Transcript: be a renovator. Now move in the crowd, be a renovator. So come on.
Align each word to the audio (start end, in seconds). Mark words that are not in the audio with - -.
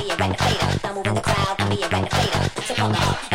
be 0.00 0.10
a 0.10 0.16
renovator. 0.16 0.80
Now 0.82 0.94
move 0.94 1.06
in 1.06 1.14
the 1.14 1.20
crowd, 1.20 1.56
be 1.68 1.82
a 1.82 1.88
renovator. 1.88 2.62
So 2.62 2.74
come 2.74 2.92
on. 2.94 3.29